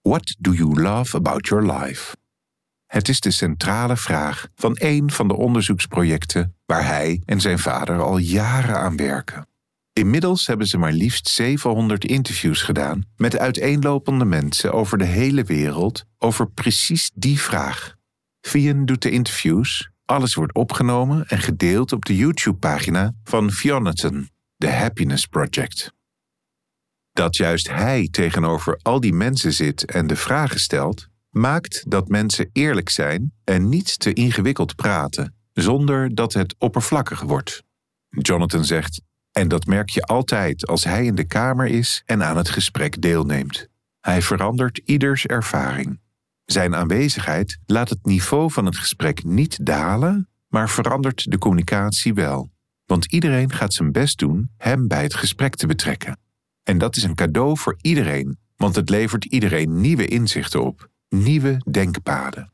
What 0.08 0.36
do 0.40 0.54
you 0.54 0.82
love 0.82 1.16
about 1.16 1.48
your 1.48 1.74
life? 1.74 2.16
Het 2.86 3.10
is 3.10 3.20
de 3.20 3.32
centrale 3.32 3.98
vraag 3.98 4.48
van 4.56 4.76
een 4.80 5.12
van 5.12 5.28
de 5.28 5.36
onderzoeksprojecten 5.36 6.56
waar 6.66 6.86
hij 6.86 7.22
en 7.26 7.42
zijn 7.42 7.60
vader 7.60 8.02
al 8.02 8.18
jaren 8.18 8.78
aan 8.78 8.96
werken. 8.96 9.48
Inmiddels 9.94 10.48
hebben 10.48 10.68
ze 10.68 10.78
maar 10.78 10.92
liefst 10.92 11.28
700 11.28 12.06
interviews 12.06 12.62
gedaan 12.62 13.04
met 13.16 13.38
uiteenlopende 13.38 14.26
mensen 14.26 14.74
over 14.74 14.98
de 14.98 15.06
hele 15.06 15.44
wereld 15.44 16.06
over 16.18 16.50
precies 16.50 17.12
die 17.14 17.40
vraag. 17.40 17.96
Fionn 18.42 18.86
doet 18.86 19.02
de 19.02 19.12
interviews, 19.12 19.90
alles 20.06 20.34
wordt 20.34 20.54
opgenomen 20.54 21.28
en 21.28 21.40
gedeeld 21.40 21.92
op 21.92 22.06
de 22.06 22.16
YouTube-pagina 22.16 23.14
van 23.24 23.52
Fionnaton, 23.52 24.30
The 24.58 24.70
Happiness 24.70 25.26
Project. 25.26 25.95
Dat 27.16 27.36
juist 27.36 27.70
hij 27.70 28.08
tegenover 28.12 28.80
al 28.82 29.00
die 29.00 29.14
mensen 29.14 29.54
zit 29.54 29.86
en 29.86 30.08
de 30.08 30.16
vragen 30.16 30.60
stelt, 30.60 31.08
maakt 31.30 31.84
dat 31.88 32.08
mensen 32.08 32.50
eerlijk 32.54 32.90
zijn 32.90 33.34
en 33.44 33.70
niet 33.70 34.00
te 34.00 34.14
ingewikkeld 34.14 34.76
praten, 34.76 35.36
zonder 35.54 36.16
dat 36.16 36.34
het 36.34 36.56
oppervlakkig 36.58 37.22
wordt. 37.22 37.64
Jonathan 38.10 38.66
zegt: 38.66 39.02
En 39.32 39.48
dat 39.48 39.66
merk 39.66 39.90
je 39.90 40.04
altijd 40.04 40.68
als 40.68 40.84
hij 40.84 41.06
in 41.06 41.16
de 41.16 41.24
kamer 41.24 41.68
is 41.68 42.02
en 42.06 42.24
aan 42.24 42.38
het 42.38 42.50
gesprek 42.50 43.02
deelneemt. 43.02 43.68
Hij 44.00 44.22
verandert 44.22 44.78
ieders 44.86 45.26
ervaring. 45.26 46.00
Zijn 46.46 46.76
aanwezigheid 46.76 47.58
laat 47.66 47.90
het 47.90 48.06
niveau 48.06 48.52
van 48.52 48.66
het 48.66 48.78
gesprek 48.78 49.24
niet 49.24 49.66
dalen, 49.66 50.30
maar 50.48 50.70
verandert 50.70 51.32
de 51.32 51.38
communicatie 51.38 52.14
wel. 52.14 52.50
Want 52.86 53.12
iedereen 53.12 53.52
gaat 53.52 53.74
zijn 53.74 53.92
best 53.92 54.18
doen 54.18 54.52
hem 54.58 54.88
bij 54.88 55.04
het 55.04 55.14
gesprek 55.14 55.56
te 55.56 55.68
betrekken. 55.68 56.24
En 56.66 56.78
dat 56.78 56.96
is 56.96 57.04
een 57.04 57.16
cadeau 57.16 57.58
voor 57.58 57.78
iedereen, 57.82 58.38
want 58.56 58.76
het 58.76 58.90
levert 58.90 59.26
iedereen 59.26 59.82
nieuwe 59.82 60.08
inzichten 60.08 60.64
op, 60.64 60.90
nieuwe 61.10 61.58
denkpaden. 61.70 62.54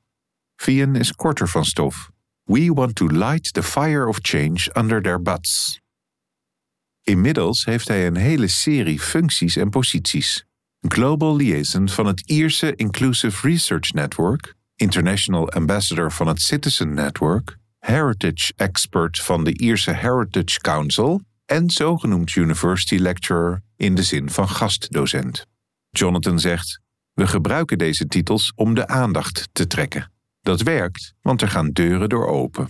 Vian 0.56 0.96
is 0.96 1.16
korter 1.16 1.48
van 1.48 1.66
stof. 1.66 2.12
We 2.44 2.74
want 2.74 2.96
to 2.96 3.08
light 3.08 3.54
the 3.54 3.64
fire 3.64 4.08
of 4.08 4.20
change 4.22 4.70
under 4.78 5.02
their 5.02 5.22
butts. 5.22 5.80
Inmiddels 7.02 7.66
heeft 7.66 7.88
hij 7.88 8.08
een 8.08 8.16
hele 8.16 8.48
serie 8.48 9.00
functies 9.00 9.56
en 9.56 9.70
posities. 9.70 10.46
Global 10.80 11.36
Liaison 11.36 11.90
van 11.90 12.06
het 12.06 12.20
Ierse 12.26 12.76
Inclusive 12.76 13.48
Research 13.48 13.94
Network, 13.94 14.56
International 14.76 15.52
Ambassador 15.52 16.12
van 16.12 16.28
het 16.28 16.42
Citizen 16.42 16.94
Network, 16.94 17.58
Heritage 17.80 18.54
Expert 18.56 19.20
van 19.20 19.44
de 19.44 19.58
Ierse 19.58 19.92
Heritage 19.92 20.60
Council 20.60 21.22
en 21.52 21.70
zogenoemd 21.70 22.36
University 22.36 22.96
Lecturer 22.96 23.64
in 23.76 23.96
de 23.96 24.04
zin 24.04 24.30
van 24.30 24.50
gastdocent. 24.50 25.46
Jonathan 25.90 26.40
zegt: 26.40 26.82
We 27.14 27.28
gebruiken 27.28 27.78
deze 27.78 28.08
titels 28.08 28.52
om 28.56 28.74
de 28.74 28.88
aandacht 28.88 29.50
te 29.52 29.68
trekken. 29.68 30.12
Dat 30.42 30.62
werkt, 30.62 31.14
want 31.22 31.42
er 31.42 31.50
gaan 31.50 31.72
deuren 31.72 32.10
door 32.10 32.28
open. 32.28 32.70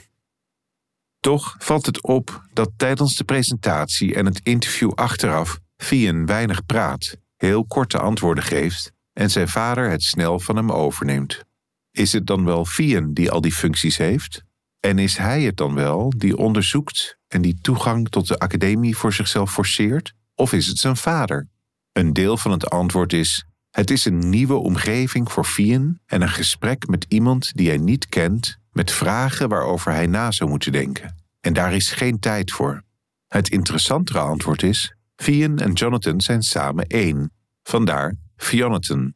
Toch 1.20 1.56
valt 1.60 1.86
het 1.86 2.04
op 2.04 2.48
dat 2.54 2.72
tijdens 2.78 3.16
de 3.16 3.24
presentatie 3.24 4.16
en 4.16 4.26
het 4.26 4.40
interview 4.44 4.92
achteraf 4.92 5.60
Fien 5.78 6.26
weinig 6.26 6.66
praat, 6.66 7.18
heel 7.38 7.66
korte 7.66 8.00
antwoorden 8.00 8.44
geeft 8.44 8.92
en 9.14 9.30
zijn 9.30 9.48
vader 9.48 9.90
het 9.90 10.04
snel 10.04 10.40
van 10.40 10.56
hem 10.56 10.72
overneemt. 10.72 11.44
Is 11.92 12.14
het 12.14 12.28
dan 12.28 12.46
wel 12.46 12.66
Fien 12.66 13.14
die 13.14 13.32
al 13.32 13.42
die 13.42 13.54
functies 13.54 13.98
heeft? 13.98 14.44
En 14.82 15.00
is 15.00 15.18
hij 15.18 15.42
het 15.42 15.58
dan 15.58 15.74
wel 15.74 16.14
die 16.18 16.38
onderzoekt 16.38 17.18
en 17.28 17.42
die 17.42 17.60
toegang 17.62 18.10
tot 18.10 18.28
de 18.28 18.40
academie 18.40 18.98
voor 18.98 19.14
zichzelf 19.14 19.52
forceert? 19.52 20.14
Of 20.36 20.54
is 20.54 20.68
het 20.68 20.78
zijn 20.78 20.98
vader? 20.98 21.48
Een 21.92 22.14
deel 22.14 22.38
van 22.38 22.52
het 22.52 22.70
antwoord 22.70 23.14
is: 23.14 23.46
het 23.72 23.92
is 23.92 24.06
een 24.06 24.30
nieuwe 24.30 24.54
omgeving 24.54 25.32
voor 25.32 25.44
Fien 25.44 26.02
en 26.06 26.22
een 26.22 26.30
gesprek 26.30 26.88
met 26.88 27.06
iemand 27.08 27.54
die 27.54 27.68
hij 27.68 27.78
niet 27.78 28.10
kent, 28.10 28.58
met 28.72 28.92
vragen 28.92 29.50
waarover 29.50 29.92
hij 29.92 30.08
na 30.08 30.32
zou 30.32 30.50
moeten 30.50 30.72
denken. 30.72 31.16
En 31.40 31.54
daar 31.54 31.74
is 31.74 31.92
geen 31.92 32.20
tijd 32.20 32.52
voor. 32.52 32.84
Het 33.28 33.50
interessantere 33.50 34.20
antwoord 34.20 34.64
is: 34.64 34.96
Fien 35.16 35.60
en 35.60 35.74
Jonathan 35.74 36.22
zijn 36.22 36.42
samen 36.42 36.88
één. 36.88 37.32
Vandaar 37.64 38.16
Fionathan. 38.36 39.14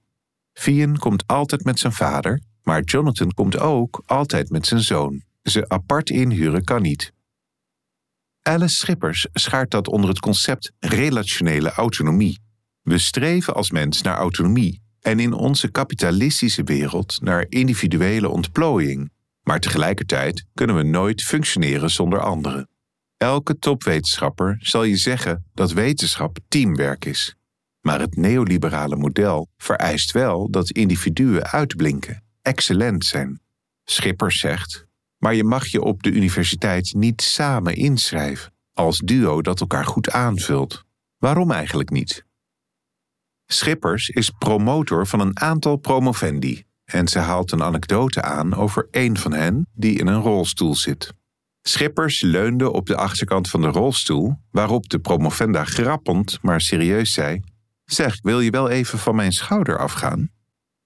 Fien 0.54 0.98
komt 0.98 1.28
altijd 1.28 1.64
met 1.64 1.80
zijn 1.80 1.94
vader, 1.94 2.42
maar 2.64 2.84
Jonathan 2.84 3.34
komt 3.34 3.60
ook 3.60 4.04
altijd 4.06 4.50
met 4.50 4.68
zijn 4.68 4.82
zoon. 4.82 5.24
Ze 5.50 5.70
apart 5.70 6.10
inhuren 6.10 6.64
kan 6.64 6.82
niet. 6.82 7.14
Alice 8.42 8.76
Schippers 8.76 9.28
schaart 9.34 9.72
dat 9.72 9.88
onder 9.88 10.10
het 10.10 10.20
concept 10.20 10.72
relationele 10.80 11.72
autonomie. 11.72 12.40
We 12.82 12.98
streven 12.98 13.54
als 13.56 13.72
mens 13.72 14.02
naar 14.02 14.18
autonomie 14.18 14.82
en 15.02 15.20
in 15.20 15.34
onze 15.34 15.72
kapitalistische 15.72 16.64
wereld 16.64 17.22
naar 17.22 17.46
individuele 17.50 18.30
ontplooiing, 18.30 19.12
maar 19.44 19.60
tegelijkertijd 19.60 20.46
kunnen 20.54 20.76
we 20.76 20.84
nooit 20.84 21.24
functioneren 21.24 21.90
zonder 21.90 22.20
anderen. 22.20 22.70
Elke 23.18 23.58
topwetenschapper 23.60 24.58
zal 24.60 24.84
je 24.84 24.98
zeggen 24.98 25.46
dat 25.54 25.72
wetenschap 25.72 26.38
teamwerk 26.48 27.06
is. 27.06 27.36
Maar 27.82 28.00
het 28.00 28.16
neoliberale 28.16 28.96
model 28.96 29.50
vereist 29.58 30.12
wel 30.12 30.50
dat 30.50 30.70
individuen 30.70 31.44
uitblinken, 31.44 32.24
excellent 32.42 33.06
zijn. 33.06 33.40
Schippers 33.84 34.40
zegt: 34.40 34.85
maar 35.26 35.36
je 35.36 35.44
mag 35.44 35.68
je 35.68 35.82
op 35.82 36.04
de 36.04 36.12
universiteit 36.12 36.94
niet 36.94 37.22
samen 37.22 37.76
inschrijven, 37.76 38.54
als 38.74 38.98
duo 38.98 39.42
dat 39.42 39.60
elkaar 39.60 39.86
goed 39.86 40.12
aanvult. 40.12 40.84
Waarom 41.18 41.52
eigenlijk 41.52 41.90
niet? 41.90 42.26
Schippers 43.46 44.10
is 44.10 44.30
promotor 44.30 45.08
van 45.08 45.20
een 45.20 45.40
aantal 45.40 45.78
promovendi 45.78 46.64
en 46.84 47.08
ze 47.08 47.20
haalt 47.20 47.52
een 47.52 47.64
anekdote 47.64 48.22
aan 48.22 48.54
over 48.54 48.88
één 48.92 49.18
van 49.18 49.34
hen 49.34 49.68
die 49.74 50.00
in 50.00 50.08
een 50.08 50.22
rolstoel 50.22 50.76
zit. 50.76 51.14
Schippers 51.62 52.22
leunde 52.22 52.72
op 52.72 52.86
de 52.86 52.96
achterkant 52.96 53.50
van 53.50 53.62
de 53.62 53.68
rolstoel, 53.68 54.40
waarop 54.52 54.90
de 54.90 55.00
promovenda 55.00 55.64
grappend 55.64 56.40
maar 56.42 56.62
serieus 56.62 57.14
zei: 57.14 57.42
Zeg, 57.86 58.20
wil 58.22 58.40
je 58.40 58.52
wel 58.52 58.70
even 58.70 59.00
van 59.00 59.16
mijn 59.16 59.32
schouder 59.32 59.78
afgaan? 59.78 60.30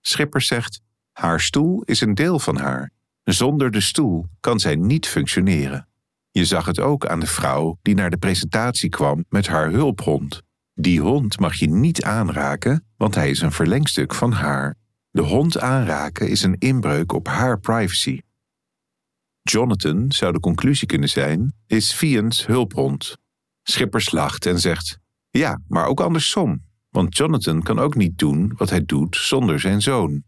Schippers 0.02 0.48
zegt: 0.48 0.82
Haar 1.12 1.40
stoel 1.40 1.82
is 1.84 2.02
een 2.02 2.16
deel 2.16 2.40
van 2.40 2.58
haar 2.58 2.98
zonder 3.34 3.72
de 3.72 3.82
stoel 3.82 4.26
kan 4.40 4.60
zij 4.60 4.76
niet 4.76 5.08
functioneren. 5.08 5.88
Je 6.32 6.46
zag 6.46 6.66
het 6.66 6.80
ook 6.80 7.06
aan 7.06 7.20
de 7.20 7.28
vrouw 7.28 7.78
die 7.82 7.96
naar 7.96 8.10
de 8.10 8.18
presentatie 8.18 8.90
kwam 8.90 9.26
met 9.30 9.48
haar 9.48 9.70
hulphond. 9.70 10.42
Die 10.74 11.02
hond 11.02 11.40
mag 11.40 11.56
je 11.56 11.70
niet 11.70 12.04
aanraken, 12.04 12.86
want 12.98 13.16
hij 13.16 13.30
is 13.30 13.42
een 13.42 13.52
verlengstuk 13.52 14.14
van 14.14 14.32
haar. 14.32 14.76
De 15.12 15.22
hond 15.22 15.60
aanraken 15.60 16.30
is 16.30 16.44
een 16.44 16.56
inbreuk 16.58 17.14
op 17.14 17.28
haar 17.28 17.60
privacy. 17.60 18.20
Jonathan, 19.42 20.12
zou 20.12 20.34
de 20.34 20.40
conclusie 20.40 20.88
kunnen 20.88 21.10
zijn, 21.10 21.54
is 21.68 21.94
Fians 21.94 22.46
hulphond. 22.46 23.18
Schippers 23.64 24.12
lacht 24.12 24.46
en 24.46 24.60
zegt: 24.60 25.00
Ja, 25.30 25.62
maar 25.68 25.86
ook 25.86 26.02
andersom, 26.02 26.64
want 26.90 27.18
Jonathan 27.18 27.62
kan 27.62 27.80
ook 27.80 27.96
niet 27.96 28.18
doen 28.18 28.54
wat 28.58 28.70
hij 28.70 28.86
doet 28.86 29.16
zonder 29.16 29.60
zijn 29.60 29.82
zoon. 29.82 30.24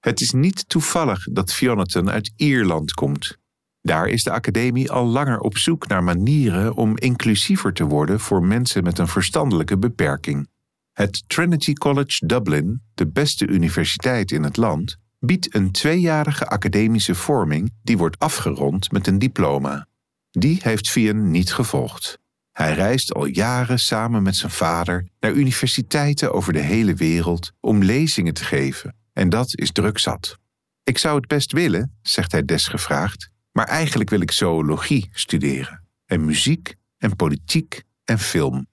Het 0.00 0.20
is 0.20 0.30
niet 0.30 0.68
toevallig 0.68 1.26
dat 1.32 1.52
Fionnaton 1.52 2.10
uit 2.10 2.32
Ierland 2.36 2.92
komt. 2.92 3.38
Daar 3.82 4.08
is 4.08 4.22
de 4.22 4.30
academie 4.30 4.90
al 4.90 5.06
langer 5.06 5.40
op 5.40 5.58
zoek 5.58 5.86
naar 5.86 6.04
manieren 6.04 6.74
om 6.74 6.98
inclusiever 6.98 7.72
te 7.72 7.84
worden 7.84 8.20
voor 8.20 8.42
mensen 8.42 8.82
met 8.82 8.98
een 8.98 9.08
verstandelijke 9.08 9.78
beperking. 9.78 10.48
Het 10.92 11.24
Trinity 11.26 11.72
College 11.72 12.26
Dublin, 12.26 12.82
de 12.94 13.06
beste 13.06 13.46
universiteit 13.46 14.30
in 14.30 14.42
het 14.42 14.56
land, 14.56 14.96
biedt 15.18 15.54
een 15.54 15.70
tweejarige 15.70 16.46
academische 16.46 17.14
vorming 17.14 17.72
die 17.82 17.98
wordt 17.98 18.18
afgerond 18.18 18.92
met 18.92 19.06
een 19.06 19.18
diploma. 19.18 19.86
Die 20.30 20.58
heeft 20.62 20.90
Vian 20.90 21.30
niet 21.30 21.52
gevolgd. 21.52 22.18
Hij 22.52 22.74
reist 22.74 23.14
al 23.14 23.24
jaren 23.24 23.78
samen 23.78 24.22
met 24.22 24.36
zijn 24.36 24.52
vader 24.52 25.08
naar 25.20 25.32
universiteiten 25.32 26.32
over 26.32 26.52
de 26.52 26.60
hele 26.60 26.94
wereld 26.94 27.52
om 27.60 27.82
lezingen 27.82 28.34
te 28.34 28.44
geven, 28.44 28.94
en 29.12 29.28
dat 29.28 29.58
is 29.58 29.72
druk 29.72 29.98
zat. 29.98 30.38
Ik 30.82 30.98
zou 30.98 31.16
het 31.16 31.26
best 31.26 31.52
willen, 31.52 31.98
zegt 32.02 32.32
hij 32.32 32.44
desgevraagd, 32.44 33.30
maar 33.52 33.66
eigenlijk 33.66 34.10
wil 34.10 34.20
ik 34.20 34.30
zoologie 34.30 35.08
studeren, 35.12 35.86
en 36.06 36.24
muziek, 36.24 36.74
en 36.98 37.16
politiek, 37.16 37.82
en 38.04 38.18
film. 38.18 38.66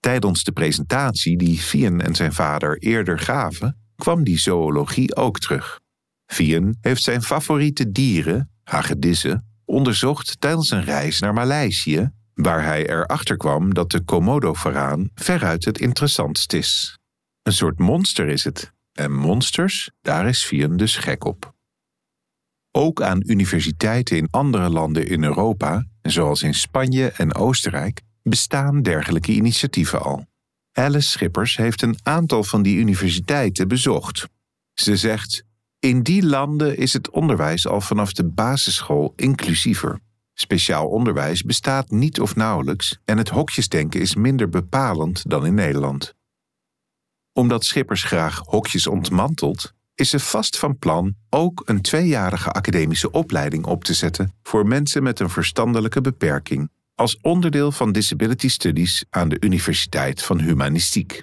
Tijdens 0.00 0.44
de 0.44 0.52
presentatie 0.52 1.38
die 1.38 1.60
Vian 1.60 2.00
en 2.00 2.14
zijn 2.14 2.32
vader 2.32 2.78
eerder 2.78 3.18
gaven, 3.18 3.78
kwam 3.96 4.24
die 4.24 4.38
zoologie 4.38 5.16
ook 5.16 5.38
terug. 5.38 5.80
Vian 6.26 6.76
heeft 6.80 7.02
zijn 7.02 7.22
favoriete 7.22 7.90
dieren, 7.90 8.50
hagedissen, 8.62 9.46
onderzocht 9.64 10.40
tijdens 10.40 10.70
een 10.70 10.84
reis 10.84 11.18
naar 11.18 11.32
Maleisië, 11.32 12.10
waar 12.34 12.64
hij 12.64 12.88
erachter 12.88 13.36
kwam 13.36 13.74
dat 13.74 13.90
de 13.90 14.00
Komodo-varaan 14.00 15.10
veruit 15.14 15.64
het 15.64 15.78
interessantst 15.78 16.52
is. 16.52 16.98
Een 17.42 17.52
soort 17.52 17.78
monster 17.78 18.28
is 18.28 18.44
het, 18.44 18.72
en 18.94 19.12
monsters, 19.12 19.90
daar 20.02 20.28
is 20.28 20.46
Vian 20.46 20.76
dus 20.76 20.96
gek 20.96 21.24
op. 21.24 21.54
Ook 22.70 23.02
aan 23.02 23.22
universiteiten 23.26 24.16
in 24.16 24.28
andere 24.30 24.68
landen 24.68 25.06
in 25.06 25.24
Europa, 25.24 25.86
zoals 26.02 26.42
in 26.42 26.54
Spanje 26.54 27.08
en 27.10 27.34
Oostenrijk, 27.34 28.00
bestaan 28.22 28.82
dergelijke 28.82 29.32
initiatieven 29.32 30.02
al. 30.02 30.26
Alice 30.72 31.08
Schippers 31.08 31.56
heeft 31.56 31.82
een 31.82 31.96
aantal 32.02 32.44
van 32.44 32.62
die 32.62 32.76
universiteiten 32.76 33.68
bezocht. 33.68 34.28
Ze 34.74 34.96
zegt: 34.96 35.44
In 35.78 36.02
die 36.02 36.26
landen 36.26 36.76
is 36.76 36.92
het 36.92 37.10
onderwijs 37.10 37.66
al 37.66 37.80
vanaf 37.80 38.12
de 38.12 38.24
basisschool 38.24 39.12
inclusiever. 39.16 40.00
Speciaal 40.32 40.88
onderwijs 40.88 41.42
bestaat 41.42 41.90
niet 41.90 42.20
of 42.20 42.36
nauwelijks 42.36 42.98
en 43.04 43.18
het 43.18 43.28
hokjesdenken 43.28 44.00
is 44.00 44.14
minder 44.14 44.48
bepalend 44.48 45.30
dan 45.30 45.46
in 45.46 45.54
Nederland. 45.54 46.14
Omdat 47.36 47.64
Schippers 47.64 48.04
graag 48.04 48.38
hokjes 48.38 48.86
ontmantelt, 48.86 49.72
is 49.94 50.10
ze 50.10 50.20
vast 50.20 50.58
van 50.58 50.78
plan 50.78 51.14
ook 51.30 51.62
een 51.64 51.82
tweejarige 51.82 52.50
academische 52.50 53.10
opleiding 53.10 53.64
op 53.66 53.84
te 53.84 53.94
zetten 53.94 54.34
voor 54.42 54.66
mensen 54.66 55.02
met 55.02 55.20
een 55.20 55.30
verstandelijke 55.30 56.00
beperking 56.00 56.70
als 56.94 57.18
onderdeel 57.20 57.72
van 57.72 57.92
Disability 57.92 58.48
Studies 58.48 59.04
aan 59.10 59.28
de 59.28 59.36
Universiteit 59.40 60.22
van 60.22 60.40
Humanistiek. 60.40 61.22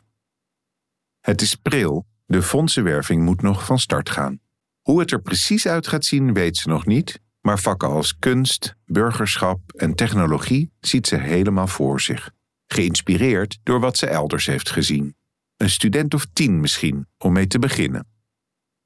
Het 1.19 1.41
is 1.41 1.55
pril, 1.55 2.05
de 2.25 2.41
fondsenwerving 2.41 3.23
moet 3.23 3.41
nog 3.41 3.65
van 3.65 3.79
start 3.79 4.09
gaan. 4.09 4.39
Hoe 4.81 4.99
het 4.99 5.11
er 5.11 5.21
precies 5.21 5.67
uit 5.67 5.87
gaat 5.87 6.05
zien, 6.05 6.33
weet 6.33 6.57
ze 6.57 6.69
nog 6.69 6.85
niet, 6.85 7.19
maar 7.41 7.59
vakken 7.59 7.89
als 7.89 8.17
kunst, 8.19 8.75
burgerschap 8.85 9.59
en 9.71 9.95
technologie 9.95 10.71
ziet 10.79 11.07
ze 11.07 11.15
helemaal 11.15 11.67
voor 11.67 12.01
zich. 12.01 12.31
Geïnspireerd 12.67 13.59
door 13.63 13.79
wat 13.79 13.97
ze 13.97 14.07
elders 14.07 14.45
heeft 14.45 14.69
gezien. 14.69 15.15
Een 15.61 15.69
student 15.69 16.13
of 16.13 16.27
tien 16.33 16.59
misschien, 16.59 17.07
om 17.17 17.33
mee 17.33 17.47
te 17.47 17.59
beginnen. 17.59 18.07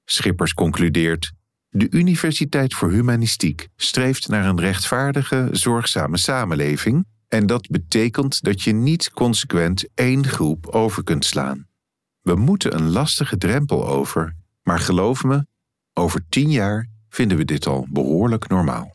Schippers 0.06 0.54
concludeert: 0.54 1.32
de 1.70 1.88
Universiteit 1.90 2.74
voor 2.74 2.92
Humanistiek 2.92 3.68
streeft 3.76 4.28
naar 4.28 4.46
een 4.46 4.60
rechtvaardige, 4.60 5.50
zorgzame 5.52 6.18
samenleving 6.18 7.06
en 7.28 7.46
dat 7.46 7.68
betekent 7.68 8.44
dat 8.44 8.62
je 8.62 8.72
niet 8.72 9.12
consequent 9.12 9.88
één 9.94 10.28
groep 10.28 10.68
over 10.68 11.04
kunt 11.04 11.26
slaan. 11.26 11.68
We 12.22 12.36
moeten 12.36 12.76
een 12.76 12.90
lastige 12.90 13.38
drempel 13.38 13.88
over, 13.88 14.36
maar 14.64 14.80
geloof 14.80 15.24
me, 15.24 15.46
over 15.94 16.26
tien 16.30 16.52
jaar 16.52 16.90
vinden 17.10 17.38
we 17.38 17.46
dit 17.46 17.68
al 17.68 17.88
behoorlijk 17.90 18.48
normaal. 18.48 18.95